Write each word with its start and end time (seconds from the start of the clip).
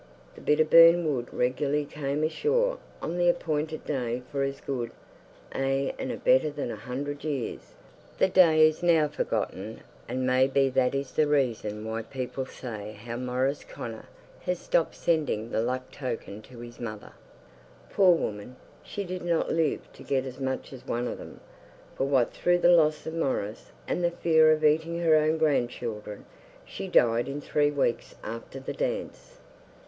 The 0.33 0.41
bit 0.41 0.59
of 0.59 0.71
burned 0.71 1.05
wood 1.05 1.27
regularly 1.31 1.85
came 1.85 2.23
ashore 2.23 2.79
on 3.03 3.19
the 3.19 3.29
appointed 3.29 3.85
day 3.85 4.23
for 4.31 4.41
as 4.41 4.59
good, 4.59 4.89
ay, 5.53 5.93
and 5.99 6.23
better 6.23 6.49
than 6.49 6.71
a 6.71 6.75
hundred 6.75 7.23
years. 7.23 7.75
The 8.17 8.27
day 8.27 8.67
is 8.67 8.81
now 8.81 9.09
forgotten, 9.09 9.81
and 10.07 10.25
may 10.25 10.47
be 10.47 10.69
that 10.69 10.95
is 10.95 11.11
the 11.11 11.27
reason 11.27 11.85
why 11.85 12.01
people 12.01 12.47
say 12.47 12.93
how 12.93 13.15
Maurice 13.17 13.63
Connor 13.63 14.05
has 14.39 14.57
stopped 14.57 14.95
sending 14.95 15.51
the 15.51 15.61
luck 15.61 15.91
token 15.91 16.41
to 16.49 16.57
his 16.61 16.79
mother. 16.79 17.11
Poor 17.91 18.15
woman, 18.15 18.55
she 18.81 19.03
did 19.03 19.21
not 19.23 19.51
live 19.53 19.81
to 19.93 20.01
get 20.01 20.25
as 20.25 20.39
much 20.39 20.73
as 20.73 20.83
one 20.87 21.07
of 21.07 21.19
them; 21.19 21.41
for 21.95 22.05
what 22.07 22.33
through 22.33 22.57
the 22.57 22.71
loss 22.71 23.05
of 23.05 23.13
Maurice, 23.13 23.71
and 23.87 24.03
the 24.03 24.09
fear 24.09 24.51
of 24.51 24.65
eating 24.65 24.97
her 25.01 25.13
own 25.15 25.37
grandchildren, 25.37 26.25
she 26.65 26.87
died 26.87 27.27
in 27.27 27.39
three 27.39 27.69
weeks 27.69 28.15
after 28.23 28.59
the 28.59 28.73
dance. 28.73 29.37